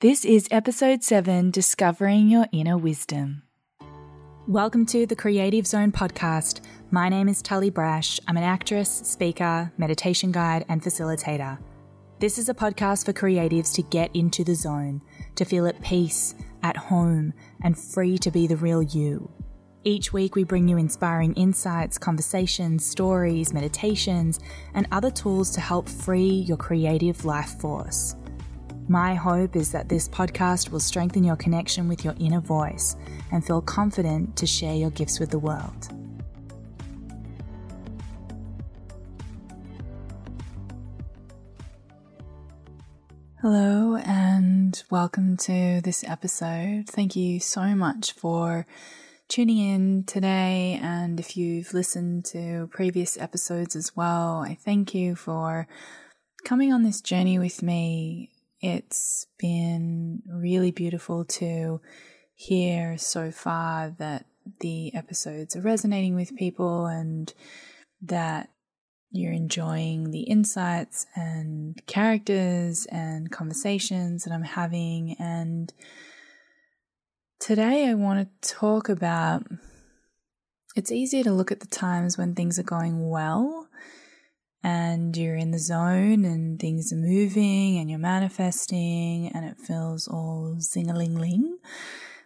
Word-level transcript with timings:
This 0.00 0.24
is 0.24 0.46
episode 0.52 1.02
7 1.02 1.50
Discovering 1.50 2.28
Your 2.28 2.46
Inner 2.52 2.78
Wisdom. 2.78 3.42
Welcome 4.46 4.86
to 4.86 5.06
the 5.06 5.16
Creative 5.16 5.66
Zone 5.66 5.90
podcast. 5.90 6.60
My 6.92 7.08
name 7.08 7.28
is 7.28 7.42
Tali 7.42 7.68
Brash. 7.68 8.20
I'm 8.28 8.36
an 8.36 8.44
actress, 8.44 8.88
speaker, 8.88 9.72
meditation 9.76 10.30
guide, 10.30 10.64
and 10.68 10.80
facilitator. 10.80 11.58
This 12.20 12.38
is 12.38 12.48
a 12.48 12.54
podcast 12.54 13.06
for 13.06 13.12
creatives 13.12 13.74
to 13.74 13.82
get 13.82 14.14
into 14.14 14.44
the 14.44 14.54
zone, 14.54 15.02
to 15.34 15.44
feel 15.44 15.66
at 15.66 15.82
peace, 15.82 16.36
at 16.62 16.76
home, 16.76 17.34
and 17.64 17.76
free 17.76 18.18
to 18.18 18.30
be 18.30 18.46
the 18.46 18.56
real 18.56 18.84
you. 18.84 19.28
Each 19.82 20.12
week, 20.12 20.36
we 20.36 20.44
bring 20.44 20.68
you 20.68 20.76
inspiring 20.76 21.34
insights, 21.34 21.98
conversations, 21.98 22.86
stories, 22.86 23.52
meditations, 23.52 24.38
and 24.74 24.86
other 24.92 25.10
tools 25.10 25.50
to 25.50 25.60
help 25.60 25.88
free 25.88 26.28
your 26.46 26.56
creative 26.56 27.24
life 27.24 27.58
force. 27.58 28.14
My 28.90 29.14
hope 29.14 29.54
is 29.54 29.70
that 29.72 29.90
this 29.90 30.08
podcast 30.08 30.70
will 30.70 30.80
strengthen 30.80 31.22
your 31.22 31.36
connection 31.36 31.88
with 31.88 32.06
your 32.06 32.14
inner 32.18 32.40
voice 32.40 32.96
and 33.30 33.44
feel 33.44 33.60
confident 33.60 34.34
to 34.36 34.46
share 34.46 34.74
your 34.74 34.88
gifts 34.88 35.20
with 35.20 35.30
the 35.30 35.38
world. 35.38 35.88
Hello, 43.42 43.96
and 43.96 44.82
welcome 44.90 45.36
to 45.36 45.82
this 45.82 46.02
episode. 46.04 46.88
Thank 46.88 47.14
you 47.14 47.40
so 47.40 47.74
much 47.74 48.12
for 48.12 48.64
tuning 49.28 49.58
in 49.58 50.04
today. 50.04 50.80
And 50.82 51.20
if 51.20 51.36
you've 51.36 51.74
listened 51.74 52.24
to 52.26 52.70
previous 52.72 53.18
episodes 53.18 53.76
as 53.76 53.94
well, 53.94 54.38
I 54.38 54.56
thank 54.58 54.94
you 54.94 55.14
for 55.14 55.68
coming 56.42 56.72
on 56.72 56.84
this 56.84 57.02
journey 57.02 57.38
with 57.38 57.62
me 57.62 58.30
it's 58.60 59.26
been 59.38 60.22
really 60.28 60.70
beautiful 60.70 61.24
to 61.24 61.80
hear 62.34 62.98
so 62.98 63.30
far 63.30 63.94
that 63.98 64.26
the 64.60 64.94
episodes 64.94 65.54
are 65.54 65.60
resonating 65.60 66.14
with 66.14 66.36
people 66.36 66.86
and 66.86 67.32
that 68.02 68.50
you're 69.10 69.32
enjoying 69.32 70.10
the 70.10 70.22
insights 70.22 71.06
and 71.14 71.80
characters 71.86 72.86
and 72.86 73.30
conversations 73.30 74.24
that 74.24 74.32
I'm 74.32 74.42
having. 74.42 75.16
And 75.18 75.72
today 77.38 77.88
I 77.88 77.94
want 77.94 78.28
to 78.42 78.54
talk 78.54 78.88
about 78.88 79.44
it's 80.76 80.92
easier 80.92 81.24
to 81.24 81.32
look 81.32 81.50
at 81.50 81.60
the 81.60 81.66
times 81.66 82.18
when 82.18 82.34
things 82.34 82.58
are 82.58 82.64
going 82.64 83.08
well 83.08 83.67
and 84.62 85.16
you're 85.16 85.36
in 85.36 85.50
the 85.50 85.58
zone 85.58 86.24
and 86.24 86.58
things 86.58 86.92
are 86.92 86.96
moving 86.96 87.78
and 87.78 87.88
you're 87.88 87.98
manifesting 87.98 89.28
and 89.28 89.44
it 89.44 89.56
feels 89.58 90.08
all 90.08 90.56
zing 90.60 90.90
a 90.90 90.96
ling 90.96 91.14
ling. 91.14 91.58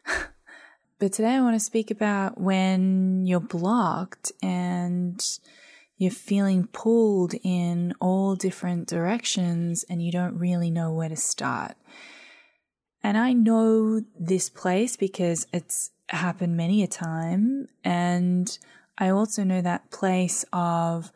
but 0.99 1.13
today 1.13 1.35
I 1.35 1.41
want 1.41 1.57
to 1.57 1.61
speak 1.61 1.91
about 1.91 2.41
when 2.41 3.27
you're 3.27 3.41
blocked 3.41 4.33
and 4.43 5.23
you're 5.97 6.11
feeling 6.11 6.67
pulled 6.67 7.35
in 7.45 7.95
all 8.01 8.35
different 8.35 8.89
directions 8.89 9.85
and 9.89 10.03
you 10.03 10.11
don't 10.11 10.39
really 10.39 10.71
know 10.71 10.93
where 10.93 11.09
to 11.09 11.17
start. 11.17 11.77
And 13.05 13.19
I 13.19 13.33
know 13.33 14.03
this 14.19 14.49
place 14.49 14.97
because 14.97 15.47
it's 15.53 15.91
happened 16.09 16.57
many 16.57 16.83
a 16.83 16.87
time. 16.87 17.69
And 17.85 18.57
I 18.99 19.09
also 19.09 19.45
know 19.45 19.61
that 19.61 19.91
place 19.91 20.45
of 20.53 21.13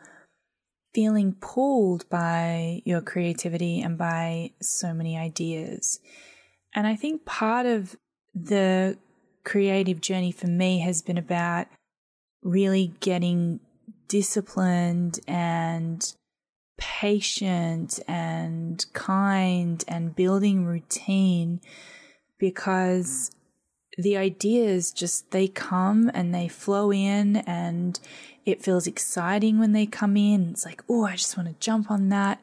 feeling 0.96 1.36
pulled 1.42 2.08
by 2.08 2.80
your 2.86 3.02
creativity 3.02 3.82
and 3.82 3.98
by 3.98 4.50
so 4.62 4.94
many 4.94 5.14
ideas. 5.14 6.00
And 6.74 6.86
I 6.86 6.96
think 6.96 7.26
part 7.26 7.66
of 7.66 7.96
the 8.34 8.96
creative 9.44 10.00
journey 10.00 10.32
for 10.32 10.46
me 10.46 10.78
has 10.78 11.02
been 11.02 11.18
about 11.18 11.66
really 12.42 12.94
getting 13.00 13.60
disciplined 14.08 15.20
and 15.28 16.14
patient 16.78 18.00
and 18.08 18.86
kind 18.94 19.84
and 19.86 20.16
building 20.16 20.64
routine 20.64 21.60
because 22.38 23.30
the 23.98 24.16
ideas 24.16 24.92
just 24.92 25.30
they 25.30 25.46
come 25.46 26.10
and 26.14 26.34
they 26.34 26.48
flow 26.48 26.90
in 26.90 27.36
and 27.36 28.00
it 28.46 28.62
feels 28.62 28.86
exciting 28.86 29.58
when 29.58 29.72
they 29.72 29.84
come 29.84 30.16
in. 30.16 30.50
It's 30.50 30.64
like, 30.64 30.82
oh, 30.88 31.04
I 31.04 31.16
just 31.16 31.36
want 31.36 31.48
to 31.48 31.54
jump 31.58 31.90
on 31.90 32.08
that 32.10 32.40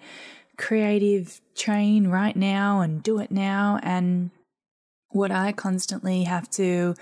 creative 0.58 1.41
train 1.56 2.08
right 2.08 2.36
now 2.36 2.81
and 2.81 3.02
do 3.02 3.19
it 3.19 3.31
now. 3.31 3.80
And 3.81 4.30
what 5.09 5.31
I 5.31 5.53
constantly 5.53 6.24
have 6.24 6.50
to 6.52 6.96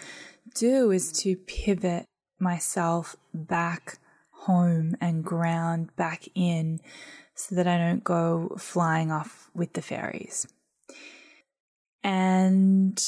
do 0.54 0.92
is 0.92 1.12
to 1.14 1.36
pivot 1.36 2.06
myself 2.40 3.16
back 3.34 3.98
home 4.32 4.96
and 5.02 5.24
ground 5.24 5.96
back 5.96 6.28
in 6.36 6.80
so 7.34 7.56
that 7.56 7.68
I 7.68 7.78
don't 7.78 8.04
go 8.04 8.56
flying 8.60 9.12
off 9.12 9.50
with 9.56 9.74
the 9.74 9.82
fairies. 9.82 10.48
And 12.04 13.04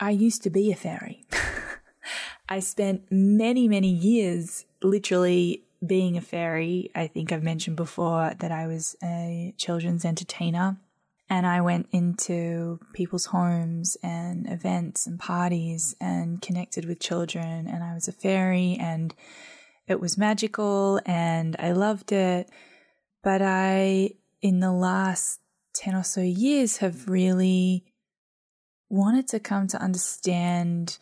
I 0.00 0.10
used 0.10 0.42
to 0.44 0.50
be 0.50 0.72
a 0.72 0.76
fairy. 0.76 1.26
I 2.48 2.60
spent 2.60 3.10
many, 3.10 3.68
many 3.68 3.90
years 3.90 4.64
literally 4.82 5.64
being 5.86 6.16
a 6.16 6.20
fairy. 6.20 6.90
I 6.94 7.06
think 7.06 7.30
I've 7.30 7.42
mentioned 7.42 7.76
before 7.76 8.34
that 8.38 8.50
I 8.50 8.66
was 8.66 8.96
a 9.02 9.54
children's 9.56 10.04
entertainer 10.04 10.78
and 11.30 11.46
I 11.46 11.60
went 11.60 11.88
into 11.92 12.80
people's 12.94 13.26
homes 13.26 13.96
and 14.02 14.50
events 14.50 15.06
and 15.06 15.18
parties 15.18 15.94
and 16.00 16.40
connected 16.40 16.86
with 16.86 17.00
children 17.00 17.68
and 17.68 17.84
I 17.84 17.94
was 17.94 18.08
a 18.08 18.12
fairy 18.12 18.76
and 18.80 19.14
it 19.86 20.00
was 20.00 20.16
magical 20.16 21.00
and 21.04 21.54
I 21.58 21.72
loved 21.72 22.12
it. 22.12 22.48
But 23.22 23.42
I, 23.42 24.12
in 24.40 24.60
the 24.60 24.72
last 24.72 25.40
10 25.74 25.94
or 25.94 26.04
so 26.04 26.22
years, 26.22 26.78
have 26.78 27.08
really 27.08 27.84
wanted 28.88 29.28
to 29.28 29.40
come 29.40 29.66
to 29.68 29.82
understand 29.82 30.98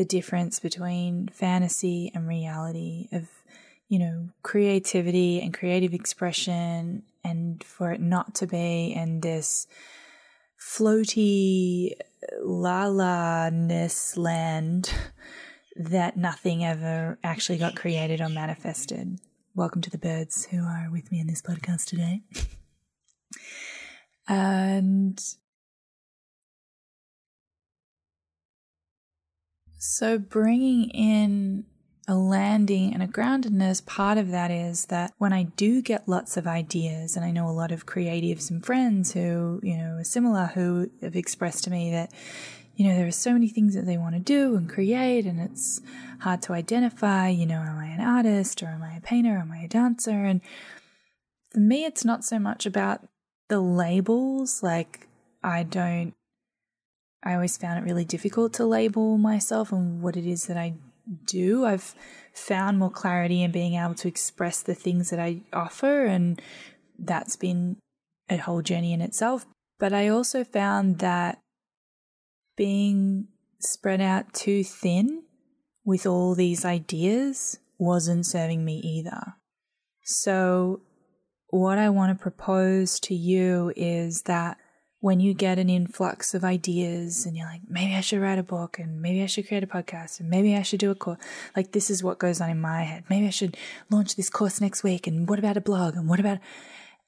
the 0.00 0.04
difference 0.06 0.58
between 0.58 1.28
fantasy 1.28 2.10
and 2.14 2.26
reality 2.26 3.06
of 3.12 3.28
you 3.86 3.98
know 3.98 4.30
creativity 4.42 5.42
and 5.42 5.52
creative 5.52 5.92
expression 5.92 7.02
and 7.22 7.62
for 7.62 7.92
it 7.92 8.00
not 8.00 8.34
to 8.34 8.46
be 8.46 8.94
in 8.96 9.20
this 9.20 9.66
floaty 10.58 11.92
la 12.42 12.86
la 12.86 13.50
ness 13.50 14.16
land 14.16 14.90
that 15.76 16.16
nothing 16.16 16.64
ever 16.64 17.18
actually 17.22 17.58
got 17.58 17.76
created 17.76 18.22
or 18.22 18.30
manifested. 18.30 19.20
Welcome 19.54 19.82
to 19.82 19.90
the 19.90 19.98
birds 19.98 20.46
who 20.46 20.64
are 20.64 20.88
with 20.90 21.12
me 21.12 21.20
in 21.20 21.26
this 21.26 21.42
podcast 21.42 21.84
today. 21.84 22.22
And 24.26 25.22
So, 29.82 30.18
bringing 30.18 30.90
in 30.90 31.64
a 32.06 32.14
landing 32.14 32.92
and 32.92 33.02
a 33.02 33.06
groundedness, 33.06 33.86
part 33.86 34.18
of 34.18 34.30
that 34.30 34.50
is 34.50 34.84
that 34.86 35.14
when 35.16 35.32
I 35.32 35.44
do 35.44 35.80
get 35.80 36.06
lots 36.06 36.36
of 36.36 36.46
ideas, 36.46 37.16
and 37.16 37.24
I 37.24 37.30
know 37.30 37.48
a 37.48 37.50
lot 37.50 37.72
of 37.72 37.86
creatives 37.86 38.50
and 38.50 38.62
friends 38.64 39.12
who, 39.12 39.58
you 39.62 39.78
know, 39.78 39.96
are 39.96 40.04
similar 40.04 40.48
who 40.48 40.90
have 41.00 41.16
expressed 41.16 41.64
to 41.64 41.70
me 41.70 41.90
that, 41.92 42.12
you 42.76 42.86
know, 42.86 42.94
there 42.94 43.06
are 43.06 43.10
so 43.10 43.32
many 43.32 43.48
things 43.48 43.74
that 43.74 43.86
they 43.86 43.96
want 43.96 44.14
to 44.16 44.20
do 44.20 44.54
and 44.54 44.68
create, 44.68 45.24
and 45.24 45.40
it's 45.40 45.80
hard 46.20 46.42
to 46.42 46.52
identify, 46.52 47.30
you 47.30 47.46
know, 47.46 47.62
am 47.62 47.78
I 47.78 47.86
an 47.86 48.02
artist 48.02 48.62
or 48.62 48.66
am 48.66 48.82
I 48.82 48.96
a 48.96 49.00
painter? 49.00 49.38
Am 49.38 49.50
I 49.50 49.62
a 49.62 49.68
dancer? 49.68 50.26
And 50.26 50.42
for 51.52 51.60
me, 51.60 51.86
it's 51.86 52.04
not 52.04 52.22
so 52.22 52.38
much 52.38 52.66
about 52.66 53.08
the 53.48 53.60
labels, 53.62 54.62
like, 54.62 55.08
I 55.42 55.62
don't 55.62 56.12
I 57.22 57.34
always 57.34 57.56
found 57.56 57.78
it 57.78 57.88
really 57.88 58.04
difficult 58.04 58.54
to 58.54 58.66
label 58.66 59.18
myself 59.18 59.72
and 59.72 60.00
what 60.00 60.16
it 60.16 60.26
is 60.26 60.46
that 60.46 60.56
I 60.56 60.74
do. 61.24 61.66
I've 61.66 61.94
found 62.32 62.78
more 62.78 62.90
clarity 62.90 63.42
in 63.42 63.50
being 63.50 63.74
able 63.74 63.94
to 63.94 64.08
express 64.08 64.62
the 64.62 64.74
things 64.74 65.10
that 65.10 65.18
I 65.18 65.42
offer, 65.52 66.04
and 66.04 66.40
that's 66.98 67.36
been 67.36 67.76
a 68.28 68.36
whole 68.36 68.62
journey 68.62 68.92
in 68.92 69.00
itself. 69.00 69.46
But 69.78 69.92
I 69.92 70.08
also 70.08 70.44
found 70.44 70.98
that 70.98 71.38
being 72.56 73.28
spread 73.58 74.00
out 74.00 74.32
too 74.32 74.64
thin 74.64 75.24
with 75.84 76.06
all 76.06 76.34
these 76.34 76.64
ideas 76.64 77.58
wasn't 77.78 78.26
serving 78.26 78.64
me 78.64 78.76
either. 78.84 79.34
So, 80.04 80.82
what 81.48 81.78
I 81.78 81.88
want 81.88 82.16
to 82.16 82.22
propose 82.22 83.00
to 83.00 83.14
you 83.14 83.72
is 83.76 84.22
that 84.22 84.58
when 85.00 85.18
you 85.18 85.32
get 85.32 85.58
an 85.58 85.70
influx 85.70 86.34
of 86.34 86.44
ideas 86.44 87.24
and 87.24 87.34
you're 87.34 87.46
like, 87.46 87.62
maybe 87.66 87.94
I 87.94 88.02
should 88.02 88.20
write 88.20 88.38
a 88.38 88.42
book 88.42 88.78
and 88.78 89.00
maybe 89.00 89.22
I 89.22 89.26
should 89.26 89.48
create 89.48 89.64
a 89.64 89.66
podcast 89.66 90.20
and 90.20 90.28
maybe 90.28 90.54
I 90.54 90.62
should 90.62 90.80
do 90.80 90.90
a 90.90 90.94
course. 90.94 91.18
Like, 91.56 91.72
this 91.72 91.88
is 91.88 92.04
what 92.04 92.18
goes 92.18 92.40
on 92.40 92.50
in 92.50 92.60
my 92.60 92.82
head. 92.82 93.04
Maybe 93.08 93.26
I 93.26 93.30
should 93.30 93.56
launch 93.90 94.14
this 94.14 94.28
course 94.28 94.60
next 94.60 94.82
week. 94.82 95.06
And 95.06 95.26
what 95.26 95.38
about 95.38 95.56
a 95.56 95.62
blog? 95.62 95.96
And 95.96 96.06
what 96.06 96.20
about, 96.20 96.38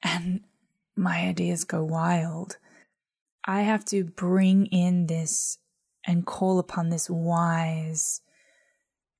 and 0.01 0.41
my 0.95 1.19
ideas 1.19 1.63
go 1.63 1.83
wild. 1.83 2.57
I 3.45 3.61
have 3.61 3.85
to 3.85 4.03
bring 4.03 4.65
in 4.67 5.05
this 5.05 5.59
and 6.05 6.25
call 6.25 6.57
upon 6.57 6.89
this 6.89 7.09
wise, 7.09 8.21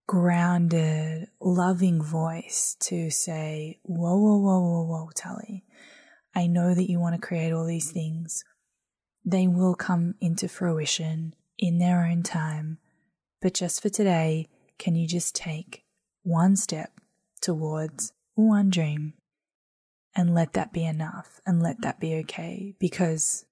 grounded, 0.07 1.27
loving 1.39 2.01
voice 2.01 2.75
to 2.81 3.11
say, 3.11 3.79
Whoa, 3.83 4.17
whoa, 4.17 4.37
whoa, 4.37 4.59
whoa, 4.59 4.83
whoa, 4.85 5.09
Tali. 5.15 5.63
I 6.35 6.47
know 6.47 6.73
that 6.73 6.89
you 6.89 6.99
want 6.99 7.15
to 7.15 7.21
create 7.21 7.51
all 7.51 7.65
these 7.65 7.91
things. 7.91 8.43
They 9.25 9.47
will 9.47 9.75
come 9.75 10.15
into 10.19 10.47
fruition 10.47 11.33
in 11.57 11.79
their 11.79 12.05
own 12.05 12.23
time. 12.23 12.79
But 13.41 13.53
just 13.53 13.81
for 13.81 13.89
today, 13.89 14.47
can 14.77 14.95
you 14.95 15.07
just 15.07 15.35
take 15.35 15.83
one 16.23 16.55
step 16.55 16.91
towards 17.41 18.13
one 18.35 18.69
dream 18.69 19.13
and 20.15 20.33
let 20.33 20.53
that 20.53 20.73
be 20.73 20.85
enough 20.85 21.39
and 21.45 21.61
let 21.61 21.81
that 21.81 21.99
be 21.99 22.15
okay? 22.15 22.75
Because 22.79 23.45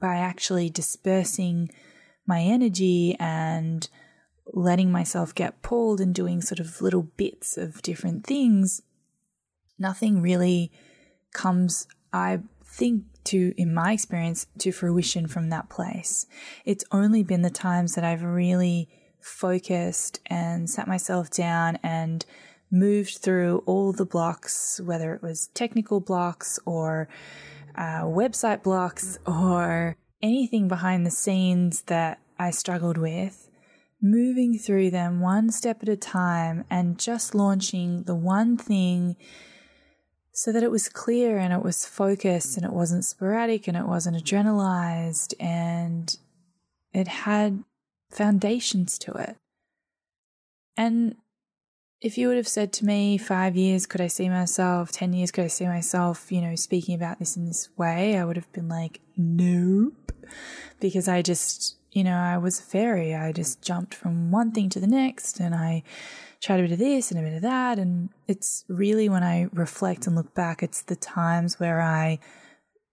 by 0.00 0.16
actually 0.16 0.68
dispersing 0.68 1.70
my 2.26 2.40
energy 2.40 3.16
and 3.18 3.88
letting 4.46 4.90
myself 4.90 5.34
get 5.34 5.62
pulled 5.62 6.00
and 6.00 6.14
doing 6.14 6.40
sort 6.40 6.58
of 6.58 6.80
little 6.80 7.02
bits 7.02 7.56
of 7.56 7.82
different 7.82 8.26
things, 8.26 8.82
nothing 9.78 10.20
really 10.20 10.72
comes, 11.32 11.86
I 12.12 12.40
think, 12.64 13.04
to, 13.24 13.54
in 13.56 13.74
my 13.74 13.92
experience, 13.92 14.46
to 14.58 14.72
fruition 14.72 15.26
from 15.26 15.50
that 15.50 15.68
place. 15.68 16.26
It's 16.64 16.84
only 16.92 17.22
been 17.22 17.42
the 17.42 17.50
times 17.50 17.94
that 17.94 18.04
I've 18.04 18.22
really 18.22 18.88
focused 19.20 20.20
and 20.26 20.68
sat 20.68 20.88
myself 20.88 21.30
down 21.30 21.78
and 21.82 22.24
moved 22.70 23.18
through 23.18 23.62
all 23.66 23.92
the 23.92 24.06
blocks, 24.06 24.80
whether 24.82 25.14
it 25.14 25.22
was 25.22 25.48
technical 25.54 26.00
blocks 26.00 26.58
or 26.64 27.08
uh, 27.76 28.02
website 28.02 28.62
blocks 28.62 29.18
or 29.26 29.96
anything 30.22 30.68
behind 30.68 31.06
the 31.06 31.10
scenes 31.10 31.82
that 31.82 32.18
I 32.38 32.50
struggled 32.50 32.96
with, 32.96 33.48
moving 34.00 34.58
through 34.58 34.90
them 34.90 35.20
one 35.20 35.50
step 35.50 35.82
at 35.82 35.88
a 35.88 35.96
time 35.96 36.64
and 36.70 36.98
just 36.98 37.34
launching 37.34 38.04
the 38.04 38.14
one 38.14 38.56
thing 38.56 39.16
so 40.32 40.50
that 40.50 40.62
it 40.62 40.70
was 40.70 40.88
clear 40.88 41.38
and 41.38 41.52
it 41.52 41.62
was 41.62 41.86
focused 41.86 42.56
and 42.56 42.64
it 42.64 42.72
wasn't 42.72 43.04
sporadic 43.04 43.68
and 43.68 43.76
it 43.76 43.86
wasn't 43.86 44.16
adrenalized 44.16 45.34
and 45.38 46.16
it 46.92 47.06
had 47.06 47.62
foundations 48.10 48.98
to 48.98 49.12
it. 49.12 49.36
And 50.76 51.16
if 52.00 52.16
you 52.16 52.28
would 52.28 52.38
have 52.38 52.48
said 52.48 52.72
to 52.74 52.84
me 52.86 53.18
five 53.18 53.56
years, 53.56 53.86
could 53.86 54.00
I 54.00 54.06
see 54.06 54.28
myself, 54.28 54.90
10 54.90 55.12
years, 55.12 55.30
could 55.30 55.44
I 55.44 55.48
see 55.48 55.66
myself, 55.66 56.32
you 56.32 56.40
know, 56.40 56.56
speaking 56.56 56.94
about 56.94 57.18
this 57.18 57.36
in 57.36 57.46
this 57.46 57.68
way? 57.76 58.16
I 58.16 58.24
would 58.24 58.36
have 58.36 58.50
been 58.52 58.68
like, 58.68 59.00
nope. 59.16 60.12
Because 60.80 61.08
I 61.08 61.20
just, 61.22 61.76
you 61.92 62.02
know, 62.02 62.16
I 62.16 62.38
was 62.38 62.58
a 62.58 62.62
fairy. 62.62 63.14
I 63.14 63.32
just 63.32 63.62
jumped 63.62 63.94
from 63.94 64.30
one 64.30 64.52
thing 64.52 64.70
to 64.70 64.80
the 64.80 64.86
next 64.86 65.38
and 65.40 65.54
I 65.54 65.82
tried 66.40 66.60
a 66.60 66.62
bit 66.62 66.72
of 66.72 66.78
this 66.78 67.10
and 67.10 67.20
a 67.20 67.22
bit 67.22 67.36
of 67.36 67.42
that. 67.42 67.78
And 67.78 68.08
it's 68.26 68.64
really 68.68 69.08
when 69.08 69.22
I 69.22 69.48
reflect 69.52 70.06
and 70.06 70.16
look 70.16 70.34
back, 70.34 70.62
it's 70.62 70.82
the 70.82 70.96
times 70.96 71.60
where 71.60 71.80
I 71.82 72.18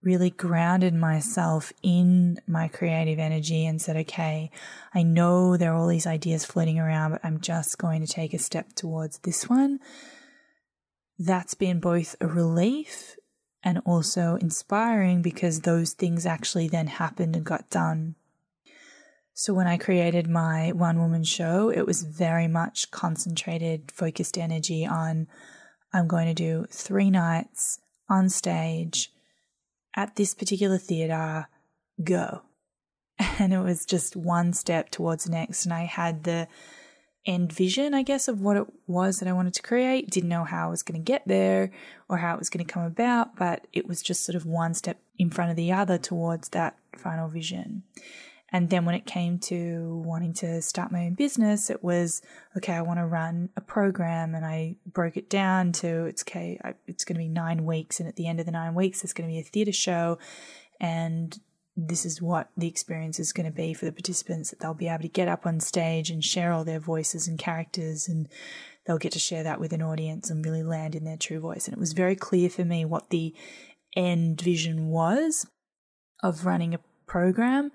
really 0.02 0.30
grounded 0.30 0.94
myself 0.94 1.72
in 1.82 2.38
my 2.46 2.68
creative 2.68 3.18
energy 3.18 3.66
and 3.66 3.80
said, 3.80 3.96
okay, 3.96 4.50
I 4.94 5.02
know 5.02 5.56
there 5.56 5.72
are 5.72 5.76
all 5.76 5.88
these 5.88 6.06
ideas 6.06 6.44
floating 6.44 6.78
around, 6.78 7.12
but 7.12 7.24
I'm 7.24 7.40
just 7.40 7.78
going 7.78 8.04
to 8.04 8.12
take 8.12 8.32
a 8.32 8.38
step 8.38 8.74
towards 8.74 9.18
this 9.18 9.48
one. 9.48 9.80
That's 11.18 11.54
been 11.54 11.80
both 11.80 12.16
a 12.20 12.26
relief 12.26 13.16
and 13.62 13.82
also 13.84 14.36
inspiring 14.40 15.20
because 15.20 15.60
those 15.60 15.92
things 15.92 16.24
actually 16.24 16.68
then 16.68 16.86
happened 16.86 17.36
and 17.36 17.44
got 17.44 17.68
done. 17.68 18.14
So 19.40 19.54
when 19.54 19.66
I 19.66 19.78
created 19.78 20.28
my 20.28 20.70
one 20.72 20.98
woman 20.98 21.24
show, 21.24 21.70
it 21.70 21.86
was 21.86 22.02
very 22.02 22.46
much 22.46 22.90
concentrated, 22.90 23.90
focused 23.90 24.36
energy 24.36 24.84
on 24.84 25.28
I'm 25.94 26.08
going 26.08 26.26
to 26.26 26.34
do 26.34 26.66
three 26.70 27.08
nights 27.08 27.78
on 28.06 28.28
stage 28.28 29.10
at 29.96 30.16
this 30.16 30.34
particular 30.34 30.76
theatre, 30.76 31.46
go. 32.04 32.42
And 33.38 33.54
it 33.54 33.60
was 33.60 33.86
just 33.86 34.14
one 34.14 34.52
step 34.52 34.90
towards 34.90 35.26
next. 35.26 35.64
And 35.64 35.72
I 35.72 35.84
had 35.84 36.24
the 36.24 36.46
end 37.24 37.50
vision, 37.50 37.94
I 37.94 38.02
guess, 38.02 38.28
of 38.28 38.42
what 38.42 38.58
it 38.58 38.66
was 38.86 39.20
that 39.20 39.28
I 39.28 39.32
wanted 39.32 39.54
to 39.54 39.62
create. 39.62 40.10
Didn't 40.10 40.28
know 40.28 40.44
how 40.44 40.66
I 40.66 40.70
was 40.70 40.82
going 40.82 41.00
to 41.02 41.12
get 41.12 41.26
there 41.26 41.70
or 42.10 42.18
how 42.18 42.34
it 42.34 42.38
was 42.38 42.50
going 42.50 42.66
to 42.66 42.70
come 42.70 42.84
about, 42.84 43.36
but 43.36 43.66
it 43.72 43.88
was 43.88 44.02
just 44.02 44.22
sort 44.22 44.36
of 44.36 44.44
one 44.44 44.74
step 44.74 44.98
in 45.18 45.30
front 45.30 45.50
of 45.50 45.56
the 45.56 45.72
other 45.72 45.96
towards 45.96 46.50
that 46.50 46.76
final 46.94 47.28
vision. 47.28 47.84
And 48.52 48.68
then 48.68 48.84
when 48.84 48.94
it 48.94 49.06
came 49.06 49.38
to 49.40 50.02
wanting 50.04 50.34
to 50.34 50.60
start 50.60 50.90
my 50.90 51.06
own 51.06 51.14
business, 51.14 51.70
it 51.70 51.84
was, 51.84 52.20
okay, 52.56 52.72
I 52.72 52.82
want 52.82 52.98
to 52.98 53.06
run 53.06 53.50
a 53.56 53.60
program 53.60 54.34
and 54.34 54.44
I 54.44 54.76
broke 54.86 55.16
it 55.16 55.30
down 55.30 55.72
to 55.72 56.06
it's 56.06 56.22
okay, 56.22 56.60
it's 56.86 57.04
going 57.04 57.14
to 57.14 57.20
be 57.22 57.28
nine 57.28 57.64
weeks. 57.64 58.00
And 58.00 58.08
at 58.08 58.16
the 58.16 58.26
end 58.26 58.40
of 58.40 58.46
the 58.46 58.52
nine 58.52 58.74
weeks, 58.74 59.02
there's 59.02 59.12
going 59.12 59.28
to 59.28 59.32
be 59.32 59.38
a 59.38 59.44
theatre 59.44 59.72
show. 59.72 60.18
And 60.80 61.38
this 61.76 62.04
is 62.04 62.20
what 62.20 62.48
the 62.56 62.66
experience 62.66 63.20
is 63.20 63.32
going 63.32 63.46
to 63.46 63.56
be 63.56 63.72
for 63.72 63.84
the 63.84 63.92
participants 63.92 64.50
that 64.50 64.60
they'll 64.60 64.74
be 64.74 64.88
able 64.88 65.02
to 65.02 65.08
get 65.08 65.28
up 65.28 65.46
on 65.46 65.60
stage 65.60 66.10
and 66.10 66.24
share 66.24 66.52
all 66.52 66.64
their 66.64 66.80
voices 66.80 67.28
and 67.28 67.38
characters 67.38 68.08
and 68.08 68.28
they'll 68.86 68.98
get 68.98 69.12
to 69.12 69.18
share 69.18 69.42
that 69.42 69.60
with 69.60 69.72
an 69.72 69.82
audience 69.82 70.30
and 70.30 70.44
really 70.44 70.62
land 70.62 70.94
in 70.94 71.04
their 71.04 71.16
true 71.16 71.38
voice. 71.38 71.66
And 71.66 71.76
it 71.76 71.80
was 71.80 71.92
very 71.92 72.16
clear 72.16 72.50
for 72.50 72.64
me 72.64 72.84
what 72.84 73.10
the 73.10 73.34
end 73.96 74.40
vision 74.40 74.88
was 74.88 75.46
of 76.22 76.44
running 76.44 76.74
a 76.74 76.80
program 77.06 77.70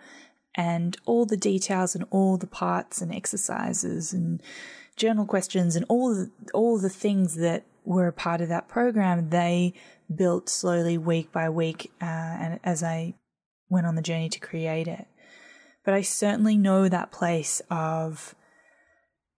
and 0.56 0.98
all 1.06 1.26
the 1.26 1.38
details 1.38 1.96
and 1.96 2.06
all 2.12 2.38
the 2.38 2.48
parts 2.48 3.02
and 3.02 3.14
exercises 3.14 4.14
and 4.14 4.42
journal 4.96 5.26
questions 5.26 5.76
and 5.76 5.86
all 5.90 6.14
the, 6.14 6.32
all 6.54 6.80
the 6.80 6.90
things 6.90 7.36
that 7.36 7.66
were 7.84 8.08
a 8.08 8.14
part 8.14 8.42
of 8.42 8.50
that 8.50 8.68
program, 8.68 9.30
they 9.30 9.74
built 10.14 10.50
slowly 10.50 10.98
week 10.98 11.32
by 11.32 11.50
week, 11.50 11.92
uh, 12.02 12.06
and 12.06 12.60
as 12.64 12.84
I 12.84 13.16
went 13.70 13.88
on 13.88 13.96
the 13.96 14.02
journey 14.02 14.30
to 14.30 14.40
create 14.40 14.88
it. 14.88 15.08
But 15.84 15.94
I 15.94 16.02
certainly 16.02 16.58
know 16.58 16.90
that 16.90 17.12
place 17.12 17.62
of 17.70 18.34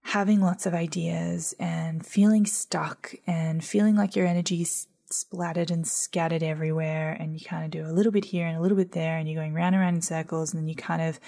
having 0.04 0.40
lots 0.40 0.66
of 0.66 0.74
ideas 0.74 1.54
and 1.60 2.06
feeling 2.06 2.46
stuck 2.46 3.14
and 3.26 3.64
feeling 3.64 3.96
like 3.96 4.16
your 4.16 4.26
energy's 4.26 4.88
splattered 5.12 5.72
and 5.72 5.88
scattered 5.88 6.44
everywhere 6.44 7.16
and 7.20 7.34
you 7.34 7.46
kind 7.46 7.66
of 7.66 7.72
do 7.72 7.90
a 7.90 7.94
little 7.94 8.12
bit 8.12 8.26
here 8.26 8.46
and 8.46 8.58
a 8.58 8.62
little 8.62 8.78
bit 8.78 8.92
there 8.92 9.18
and 9.18 9.28
you're 9.28 9.42
going 9.42 9.54
round 9.54 9.76
and 9.76 9.82
round 9.82 9.96
in 9.96 10.02
circles 10.02 10.54
and 10.54 10.62
then 10.62 10.68
you 10.68 10.76
kind 10.76 11.02
of 11.02 11.20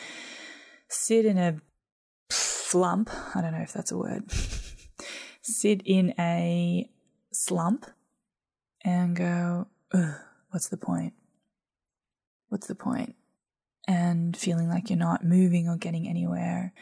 sit 0.90 1.26
in 1.26 1.38
a 1.38 1.60
flump. 2.30 3.10
I 3.36 3.42
don't 3.42 3.54
know 3.54 3.62
if 3.62 3.74
that's 3.74 3.92
a 3.92 3.98
word. 3.98 4.32
sit 5.42 5.82
in 5.86 6.14
a 6.20 6.90
slump 7.32 7.86
and 8.84 9.16
go, 9.16 9.68
what's 10.50 10.70
the 10.70 10.78
point? 10.78 11.14
What's 12.50 12.68
the 12.68 12.76
point? 12.76 13.16
And 13.88 14.36
feeling 14.36 14.70
like 14.70 14.90
you're 14.90 15.00
not 15.00 15.24
moving 15.24 15.68
or 15.68 15.78
getting 15.78 16.08
anywhere. 16.08 16.74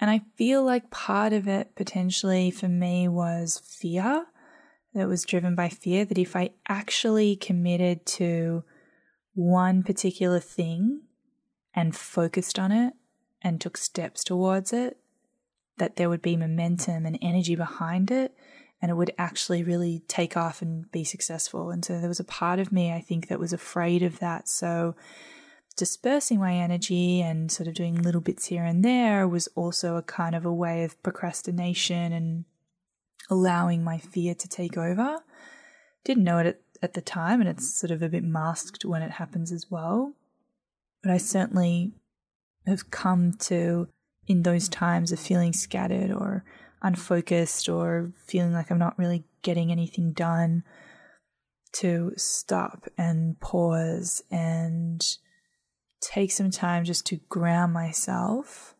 And 0.00 0.10
I 0.10 0.22
feel 0.36 0.62
like 0.64 0.90
part 0.90 1.32
of 1.32 1.48
it 1.48 1.74
potentially 1.74 2.50
for 2.50 2.68
me 2.68 3.08
was 3.08 3.58
fear 3.58 4.26
that 4.98 5.08
was 5.08 5.24
driven 5.24 5.54
by 5.54 5.68
fear 5.68 6.04
that 6.04 6.18
if 6.18 6.34
I 6.34 6.50
actually 6.68 7.36
committed 7.36 8.04
to 8.06 8.64
one 9.34 9.82
particular 9.82 10.40
thing 10.40 11.02
and 11.72 11.94
focused 11.94 12.58
on 12.58 12.72
it 12.72 12.94
and 13.40 13.60
took 13.60 13.76
steps 13.76 14.24
towards 14.24 14.72
it, 14.72 14.98
that 15.76 15.96
there 15.96 16.08
would 16.08 16.22
be 16.22 16.36
momentum 16.36 17.06
and 17.06 17.16
energy 17.22 17.54
behind 17.54 18.10
it 18.10 18.34
and 18.82 18.90
it 18.90 18.94
would 18.94 19.14
actually 19.18 19.62
really 19.62 20.02
take 20.08 20.36
off 20.36 20.60
and 20.62 20.90
be 20.90 21.04
successful. 21.04 21.70
And 21.70 21.84
so 21.84 22.00
there 22.00 22.08
was 22.08 22.20
a 22.20 22.24
part 22.24 22.58
of 22.58 22.72
me, 22.72 22.92
I 22.92 23.00
think, 23.00 23.28
that 23.28 23.40
was 23.40 23.52
afraid 23.52 24.02
of 24.02 24.18
that. 24.18 24.48
So 24.48 24.96
dispersing 25.76 26.40
my 26.40 26.54
energy 26.54 27.22
and 27.22 27.52
sort 27.52 27.68
of 27.68 27.74
doing 27.74 28.02
little 28.02 28.20
bits 28.20 28.46
here 28.46 28.64
and 28.64 28.84
there 28.84 29.28
was 29.28 29.46
also 29.54 29.94
a 29.94 30.02
kind 30.02 30.34
of 30.34 30.44
a 30.44 30.52
way 30.52 30.82
of 30.82 31.00
procrastination 31.04 32.12
and 32.12 32.44
allowing 33.30 33.84
my 33.84 33.98
fear 33.98 34.34
to 34.34 34.48
take 34.48 34.76
over. 34.76 35.18
Didn't 36.04 36.24
know 36.24 36.38
it 36.38 36.46
at, 36.46 36.60
at 36.82 36.94
the 36.94 37.00
time, 37.00 37.40
and 37.40 37.48
it's 37.48 37.78
sort 37.78 37.90
of 37.90 38.02
a 38.02 38.08
bit 38.08 38.24
masked 38.24 38.84
when 38.84 39.02
it 39.02 39.12
happens 39.12 39.52
as 39.52 39.70
well. 39.70 40.14
But 41.02 41.12
I 41.12 41.18
certainly 41.18 41.92
have 42.66 42.90
come 42.90 43.32
to, 43.40 43.88
in 44.26 44.42
those 44.42 44.68
times 44.68 45.12
of 45.12 45.20
feeling 45.20 45.52
scattered 45.52 46.10
or 46.10 46.44
unfocused 46.82 47.68
or 47.68 48.12
feeling 48.26 48.52
like 48.52 48.70
I'm 48.70 48.78
not 48.78 48.98
really 48.98 49.24
getting 49.42 49.70
anything 49.70 50.12
done, 50.12 50.64
to 51.70 52.12
stop 52.16 52.88
and 52.96 53.38
pause 53.40 54.22
and 54.30 55.04
take 56.00 56.30
some 56.32 56.50
time 56.50 56.84
just 56.84 57.06
to 57.06 57.16
ground 57.28 57.72
myself. 57.72 58.74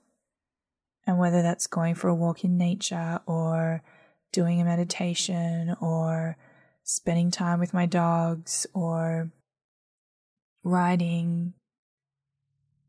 And 1.07 1.19
whether 1.19 1.43
that's 1.43 1.67
going 1.67 1.95
for 1.95 2.09
a 2.09 2.15
walk 2.15 2.45
in 2.45 2.57
nature 2.57 3.21
or 3.27 3.83
doing 4.33 4.61
a 4.61 4.65
meditation 4.65 5.77
or 5.81 6.37
spending 6.83 7.31
time 7.31 7.61
with 7.61 7.75
my 7.75 7.87
dogs 7.87 8.67
or 8.75 9.31
writing, 10.65 11.55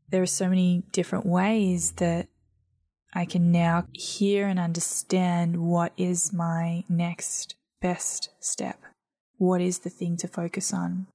there 0.08 0.22
are 0.22 0.26
so 0.26 0.48
many 0.48 0.82
different 0.92 1.26
ways 1.26 1.92
that 1.92 2.28
I 3.12 3.24
can 3.24 3.50
now 3.50 3.86
hear 3.92 4.46
and 4.46 4.58
understand 4.58 5.56
what 5.56 5.92
is 5.96 6.32
my 6.32 6.84
next 6.88 7.56
best 7.80 8.30
step. 8.40 8.80
What 9.36 9.60
is 9.60 9.80
the 9.80 9.90
thing 9.90 10.16
to 10.18 10.28
focus 10.28 10.72
on? 10.72 11.06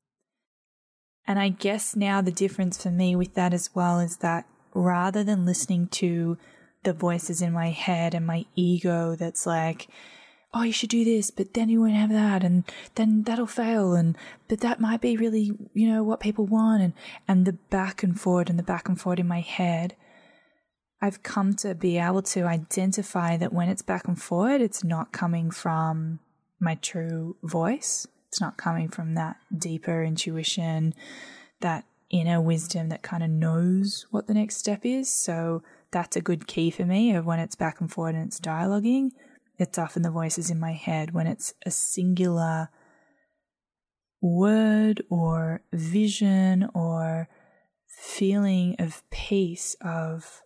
And 1.27 1.39
I 1.39 1.49
guess 1.49 1.95
now 1.95 2.21
the 2.21 2.31
difference 2.31 2.81
for 2.81 2.91
me 2.91 3.15
with 3.15 3.33
that 3.35 3.53
as 3.53 3.69
well 3.73 3.99
is 3.99 4.17
that 4.17 4.45
rather 4.73 5.23
than 5.23 5.45
listening 5.45 5.87
to 5.87 6.37
the 6.85 6.93
voices 6.93 7.41
in 7.41 7.51
my 7.51 7.69
head 7.69 8.13
and 8.13 8.25
my 8.25 8.45
ego 8.55 9.15
that's 9.15 9.45
like, 9.45 9.87
oh, 10.53 10.63
you 10.63 10.71
should 10.71 10.89
do 10.89 11.03
this, 11.03 11.31
but 11.31 11.53
then 11.53 11.67
you 11.67 11.81
won't 11.81 11.93
have 11.93 12.11
that, 12.11 12.41
and 12.41 12.63
then 12.95 13.23
that'll 13.23 13.45
fail, 13.45 13.93
and 13.93 14.17
but 14.47 14.61
that 14.61 14.79
might 14.79 15.01
be 15.01 15.17
really, 15.17 15.51
you 15.73 15.89
know, 15.89 16.01
what 16.01 16.21
people 16.21 16.45
want, 16.45 16.81
and 16.81 16.93
and 17.27 17.45
the 17.45 17.53
back 17.53 18.03
and 18.03 18.19
forward 18.19 18.49
and 18.49 18.57
the 18.57 18.63
back 18.63 18.87
and 18.87 18.99
forward 18.99 19.19
in 19.19 19.27
my 19.27 19.41
head. 19.41 19.95
I've 21.01 21.23
come 21.23 21.53
to 21.57 21.75
be 21.75 21.97
able 21.97 22.21
to 22.21 22.43
identify 22.43 23.35
that 23.35 23.51
when 23.51 23.67
it's 23.67 23.81
back 23.81 24.07
and 24.07 24.19
forward, 24.19 24.61
it's 24.61 24.83
not 24.83 25.11
coming 25.11 25.51
from 25.51 26.19
my 26.59 26.75
true 26.75 27.35
voice. 27.43 28.07
It's 28.29 28.39
not 28.39 28.57
coming 28.57 28.87
from 28.87 29.13
that 29.15 29.35
deeper 29.55 30.03
intuition, 30.03 30.93
that 31.59 31.83
inner 32.09 32.39
wisdom 32.39 32.89
that 32.89 33.01
kind 33.01 33.23
of 33.23 33.29
knows 33.29 34.07
what 34.09 34.27
the 34.27 34.33
next 34.33 34.55
step 34.57 34.85
is. 34.85 35.09
So 35.09 35.63
that's 35.91 36.15
a 36.15 36.21
good 36.21 36.47
key 36.47 36.69
for 36.71 36.85
me 36.85 37.15
of 37.15 37.25
when 37.25 37.39
it's 37.39 37.55
back 37.55 37.81
and 37.81 37.91
forward 37.91 38.15
and 38.15 38.25
it's 38.27 38.39
dialoguing. 38.39 39.11
It's 39.57 39.77
often 39.77 40.01
the 40.01 40.11
voices 40.11 40.49
in 40.49 40.59
my 40.59 40.73
head 40.73 41.13
when 41.13 41.27
it's 41.27 41.53
a 41.65 41.71
singular 41.71 42.69
word 44.21 45.01
or 45.09 45.61
vision 45.71 46.67
or 46.73 47.29
feeling 47.87 48.75
of 48.79 49.03
peace 49.09 49.75
of 49.81 50.41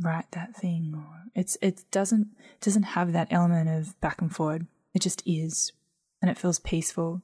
write 0.00 0.30
that 0.32 0.54
thing 0.54 0.92
or 0.94 1.22
it's 1.34 1.56
it 1.62 1.84
doesn't 1.90 2.26
doesn't 2.60 2.82
have 2.82 3.12
that 3.12 3.28
element 3.30 3.68
of 3.68 3.98
back 4.00 4.20
and 4.20 4.34
forward 4.34 4.66
it 4.92 5.00
just 5.00 5.22
is 5.24 5.72
and 6.20 6.30
it 6.30 6.38
feels 6.38 6.58
peaceful. 6.58 7.22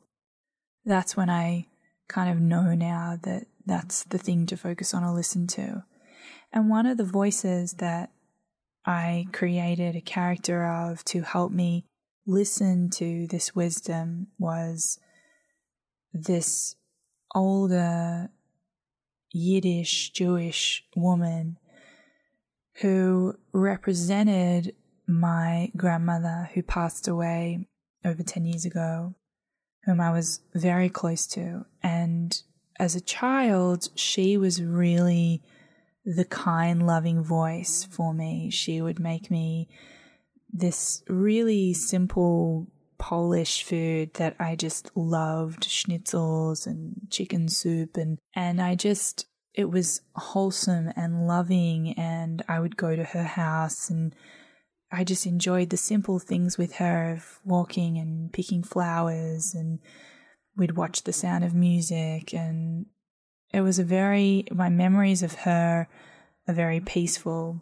That's 0.84 1.16
when 1.16 1.30
i 1.30 1.66
kind 2.08 2.30
of 2.30 2.40
know 2.40 2.74
now 2.74 3.18
that 3.22 3.46
that's 3.64 4.02
the 4.04 4.18
thing 4.18 4.44
to 4.44 4.56
focus 4.56 4.92
on 4.92 5.04
or 5.04 5.12
listen 5.12 5.46
to 5.46 5.84
and 6.52 6.68
one 6.68 6.86
of 6.86 6.96
the 6.96 7.04
voices 7.04 7.74
that 7.74 8.10
I 8.84 9.26
created 9.32 9.94
a 9.94 10.00
character 10.00 10.64
of 10.66 11.04
to 11.06 11.22
help 11.22 11.52
me 11.52 11.84
listen 12.26 12.90
to 12.90 13.26
this 13.26 13.54
wisdom 13.54 14.28
was 14.38 14.98
this 16.12 16.76
older 17.34 18.30
Yiddish 19.32 20.10
Jewish 20.10 20.84
woman 20.96 21.56
who 22.80 23.34
represented 23.52 24.74
my 25.06 25.70
grandmother 25.76 26.50
who 26.54 26.62
passed 26.62 27.06
away 27.06 27.66
over 28.04 28.22
10 28.22 28.44
years 28.44 28.64
ago, 28.64 29.14
whom 29.84 30.00
I 30.00 30.10
was 30.10 30.40
very 30.54 30.88
close 30.88 31.26
to. 31.28 31.66
And 31.82 32.40
as 32.78 32.94
a 32.94 33.00
child, 33.00 33.88
she 33.94 34.36
was 34.36 34.62
really 34.62 35.42
the 36.04 36.24
kind, 36.24 36.86
loving 36.86 37.22
voice 37.22 37.86
for 37.90 38.14
me. 38.14 38.50
She 38.50 38.80
would 38.80 38.98
make 38.98 39.30
me 39.30 39.68
this 40.52 41.02
really 41.08 41.72
simple 41.72 42.66
Polish 42.98 43.64
food 43.64 44.12
that 44.14 44.36
I 44.38 44.56
just 44.56 44.90
loved 44.94 45.62
schnitzels 45.62 46.66
and 46.66 47.08
chicken 47.08 47.48
soup 47.48 47.96
and 47.96 48.18
and 48.34 48.60
I 48.60 48.74
just 48.74 49.26
it 49.54 49.70
was 49.70 50.02
wholesome 50.14 50.92
and 50.96 51.26
loving 51.26 51.94
and 51.98 52.42
I 52.46 52.60
would 52.60 52.76
go 52.76 52.94
to 52.94 53.04
her 53.04 53.24
house 53.24 53.88
and 53.88 54.14
I 54.92 55.04
just 55.04 55.24
enjoyed 55.24 55.70
the 55.70 55.78
simple 55.78 56.18
things 56.18 56.58
with 56.58 56.74
her 56.74 57.12
of 57.12 57.40
walking 57.44 57.96
and 57.96 58.30
picking 58.32 58.62
flowers 58.62 59.54
and 59.54 59.78
we'd 60.56 60.76
watch 60.76 61.04
the 61.04 61.12
sound 61.12 61.42
of 61.42 61.54
music 61.54 62.34
and 62.34 62.84
it 63.52 63.60
was 63.62 63.78
a 63.78 63.84
very, 63.84 64.44
my 64.52 64.68
memories 64.68 65.22
of 65.22 65.34
her 65.34 65.88
are 66.46 66.54
very 66.54 66.80
peaceful 66.80 67.60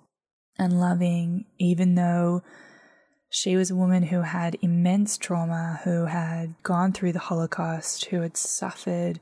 and 0.59 0.81
loving, 0.81 1.45
even 1.59 1.95
though 1.95 2.43
she 3.31 3.57
was 3.57 3.71
a 3.71 3.77
woman 3.77 4.05
who 4.05 4.23
had 4.23 4.57
immense 4.63 5.19
trauma, 5.19 5.81
who 5.85 6.07
had 6.07 6.55
gone 6.63 6.93
through 6.93 7.13
the 7.13 7.19
Holocaust, 7.19 8.07
who 8.07 8.23
had 8.23 8.37
suffered 8.37 9.21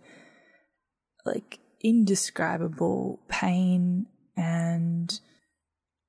like 1.25 1.59
indescribable 1.83 3.21
pain. 3.29 4.07
And 4.37 5.19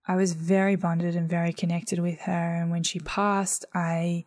I 0.08 0.16
was 0.16 0.34
very 0.34 0.76
bonded 0.76 1.16
and 1.16 1.30
very 1.30 1.54
connected 1.54 2.00
with 2.00 2.20
her. 2.22 2.56
And 2.62 2.72
when 2.72 2.84
she 2.84 3.00
passed, 3.00 3.66
I 3.74 4.26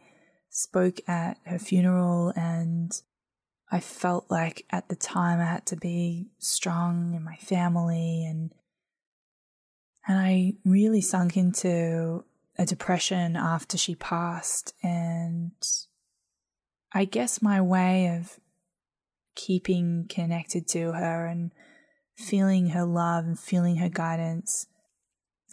spoke 0.51 1.01
at 1.09 1.39
her 1.47 1.59
funeral 1.59 2.33
and 2.37 2.93
I 3.71 3.81
felt 3.81 4.31
like 4.31 4.67
at 4.71 4.89
the 4.89 4.97
time 4.97 5.41
I 5.41 5.45
had 5.45 5.67
to 5.67 5.77
be 5.77 6.31
strong 6.39 7.15
in 7.15 7.23
my 7.23 7.37
family 7.37 8.25
and 8.25 8.53
and 10.07 10.19
I 10.19 10.55
really 10.65 11.03
sunk 11.03 11.37
into 11.37 12.25
a 12.59 12.67
depression 12.67 13.37
after 13.37 13.79
she 13.79 13.95
passed. 13.95 14.75
And 14.83 15.53
I 16.93 17.05
guess 17.05 17.41
my 17.41 17.61
way 17.61 18.09
of 18.09 18.41
keeping 19.35 20.07
connected 20.09 20.67
to 20.69 20.93
her 20.93 21.27
and 21.27 21.53
feeling 22.17 22.71
her 22.71 22.85
love 22.85 23.25
and 23.25 23.39
feeling 23.39 23.77
her 23.77 23.89
guidance 23.89 24.67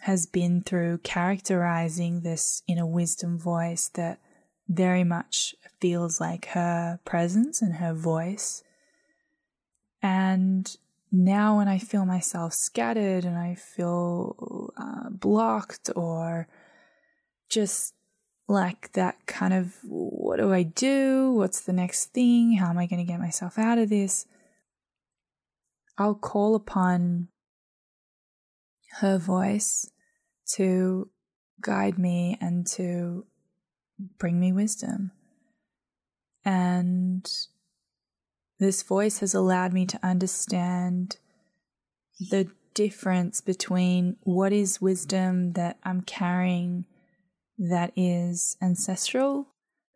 has 0.00 0.26
been 0.26 0.62
through 0.62 0.98
characterizing 0.98 2.20
this 2.20 2.62
inner 2.66 2.86
wisdom 2.86 3.38
voice 3.38 3.88
that 3.94 4.18
very 4.68 5.04
much 5.04 5.54
feels 5.80 6.20
like 6.20 6.46
her 6.46 7.00
presence 7.04 7.62
and 7.62 7.74
her 7.74 7.94
voice. 7.94 8.62
And 10.02 10.76
now, 11.10 11.56
when 11.56 11.68
I 11.68 11.78
feel 11.78 12.04
myself 12.04 12.52
scattered 12.52 13.24
and 13.24 13.36
I 13.36 13.54
feel 13.54 14.72
uh, 14.76 15.08
blocked 15.10 15.90
or 15.96 16.48
just 17.48 17.94
like 18.46 18.92
that 18.92 19.26
kind 19.26 19.54
of 19.54 19.74
what 19.84 20.38
do 20.38 20.52
I 20.52 20.62
do? 20.62 21.32
What's 21.32 21.60
the 21.60 21.72
next 21.72 22.06
thing? 22.12 22.54
How 22.54 22.70
am 22.70 22.78
I 22.78 22.86
going 22.86 23.04
to 23.04 23.10
get 23.10 23.20
myself 23.20 23.58
out 23.58 23.78
of 23.78 23.88
this? 23.88 24.26
I'll 25.96 26.14
call 26.14 26.54
upon 26.54 27.28
her 29.00 29.18
voice 29.18 29.90
to 30.54 31.10
guide 31.60 31.98
me 31.98 32.38
and 32.40 32.66
to 32.66 33.26
bring 34.18 34.38
me 34.38 34.52
wisdom. 34.52 35.12
And 36.44 37.30
this 38.58 38.82
voice 38.82 39.18
has 39.20 39.34
allowed 39.34 39.72
me 39.72 39.86
to 39.86 40.00
understand 40.02 41.18
the 42.18 42.48
difference 42.74 43.40
between 43.40 44.16
what 44.22 44.52
is 44.52 44.80
wisdom 44.80 45.52
that 45.52 45.78
I'm 45.84 46.00
carrying 46.02 46.84
that 47.58 47.92
is 47.96 48.56
ancestral, 48.62 49.48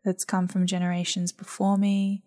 that's 0.03 0.25
come 0.25 0.47
from 0.47 0.67
generations 0.67 1.31
before 1.31 1.77
me, 1.77 2.23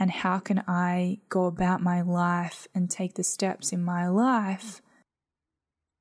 and 0.00 0.10
how 0.10 0.38
can 0.38 0.62
I 0.66 1.20
go 1.28 1.44
about 1.44 1.82
my 1.82 2.00
life 2.00 2.66
and 2.74 2.90
take 2.90 3.14
the 3.14 3.24
steps 3.24 3.72
in 3.72 3.82
my 3.82 4.08
life 4.08 4.80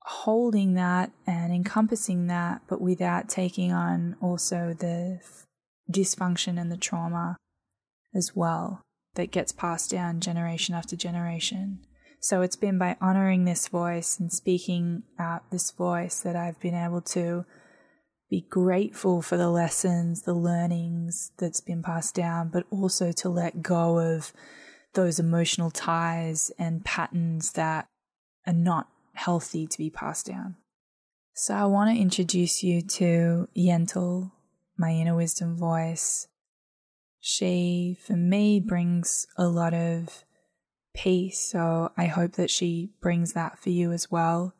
holding 0.07 0.73
that 0.75 1.11
and 1.25 1.51
encompassing 1.53 2.27
that, 2.27 2.61
but 2.69 2.79
without 2.79 3.27
taking 3.27 3.73
on 3.73 4.15
also 4.21 4.73
the 4.77 5.19
dysfunction 5.91 6.59
and 6.59 6.71
the 6.71 6.77
trauma 6.77 7.35
as 8.15 8.33
well 8.33 8.81
that 9.15 9.31
gets 9.31 9.51
passed 9.51 9.91
down 9.91 10.21
generation 10.21 10.73
after 10.73 10.95
generation. 10.95 11.79
So 12.21 12.41
it's 12.41 12.55
been 12.55 12.77
by 12.77 12.95
honoring 13.01 13.43
this 13.43 13.67
voice 13.67 14.17
and 14.17 14.31
speaking 14.31 15.03
out 15.19 15.51
this 15.51 15.71
voice 15.71 16.21
that 16.21 16.37
I've 16.37 16.59
been 16.61 16.73
able 16.73 17.01
to 17.01 17.45
be 18.29 18.45
grateful 18.49 19.21
for 19.21 19.35
the 19.35 19.49
lessons, 19.49 20.21
the 20.21 20.33
learnings 20.33 21.31
that's 21.37 21.61
been 21.61 21.83
passed 21.83 22.15
down, 22.15 22.49
but 22.49 22.65
also 22.71 23.11
to 23.11 23.27
let 23.29 23.61
go 23.61 23.99
of 23.99 24.31
those 24.93 25.19
emotional 25.19 25.69
ties 25.69 26.49
and 26.57 26.85
patterns 26.85 27.51
that 27.53 27.87
are 28.45 28.53
not 28.53 28.87
healthy 29.17 29.67
to 29.67 29.77
be 29.77 29.89
passed 29.89 30.27
down. 30.27 30.55
So 31.33 31.53
I 31.53 31.65
want 31.65 31.95
to 31.95 32.01
introduce 32.01 32.63
you 32.63 32.81
to 32.81 33.47
Yentl, 33.55 34.31
my 34.77 34.91
inner 34.91 35.15
wisdom 35.15 35.57
voice. 35.57 36.27
She, 37.19 37.97
for 38.05 38.15
me, 38.15 38.59
brings 38.59 39.27
a 39.37 39.47
lot 39.47 39.73
of 39.73 40.23
peace. 40.95 41.39
So 41.39 41.91
I 41.97 42.05
hope 42.05 42.33
that 42.33 42.49
she 42.49 42.91
brings 43.01 43.33
that 43.33 43.59
for 43.59 43.69
you 43.69 43.91
as 43.91 44.09
well. 44.09 44.53